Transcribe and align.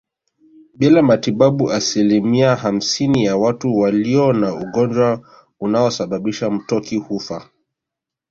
Bila 0.73 1.01
matibabu 1.01 1.71
asilimia 1.71 2.55
hamsini 2.55 3.25
ya 3.25 3.37
watu 3.37 3.77
walio 3.77 4.33
na 4.33 4.53
ugonjwa 4.55 5.21
unaosababisha 5.59 6.49
mtoki 6.49 6.97
hufa 6.97 7.49